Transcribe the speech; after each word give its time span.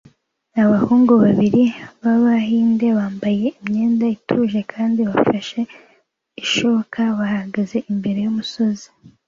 Abahungu 0.63 1.13
babiri 1.23 1.63
b'Abahinde 2.01 2.87
bambaye 2.97 3.47
imyenda 3.59 4.05
ituje 4.15 4.59
kandi 4.73 4.99
bafashe 5.09 5.59
ishoka 6.43 6.99
bahagaze 7.19 7.77
imbere 7.91 8.19
y'imisozi 8.25 8.87